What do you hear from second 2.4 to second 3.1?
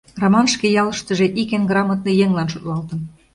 шотлалтын.